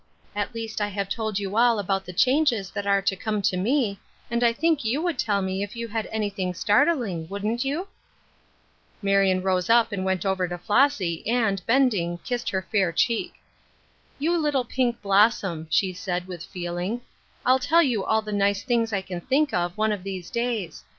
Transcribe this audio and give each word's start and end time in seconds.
At 0.35 0.55
least 0.55 0.81
I 0.81 0.87
have 0.87 1.09
told 1.09 1.37
you 1.37 1.55
all 1.55 1.77
about 1.77 2.05
the 2.07 2.11
changes 2.11 2.71
that 2.71 2.87
are 2.87 3.03
to 3.03 3.15
come 3.15 3.39
to 3.43 3.55
me, 3.55 3.99
and 4.31 4.43
I 4.43 4.51
think 4.51 4.83
you 4.83 4.99
would 5.03 5.19
tell 5.19 5.43
me 5.43 5.61
if 5.61 5.75
you 5.75 5.87
had 5.89 6.07
anything 6.11 6.55
startling, 6.55 7.27
wouldn't 7.29 7.63
you?" 7.63 7.87
Marion 9.03 9.43
rose 9.43 9.69
up 9.69 9.91
and 9.91 10.03
went 10.03 10.25
over 10.25 10.47
to 10.47 10.57
Flossy, 10.57 11.21
and, 11.27 11.63
bending, 11.67 12.17
kissed 12.23 12.49
her 12.49 12.63
fair 12.71 12.91
cheek." 12.91 13.35
You 14.17 14.35
little 14.39 14.65
pink 14.65 14.99
blossom," 15.03 15.67
she 15.69 15.93
said, 15.93 16.25
with 16.27 16.43
feel 16.45 16.77
ing," 16.79 17.01
I'll 17.45 17.59
tell 17.59 17.83
you 17.83 18.03
all 18.03 18.23
the 18.23 18.31
nice 18.31 18.63
things 18.63 18.91
I 18.91 19.03
c^n 19.03 19.23
think 19.27 19.53
of, 19.53 19.77
one 19.77 19.91
of 19.91 20.01
these 20.01 20.31
days. 20.31 20.83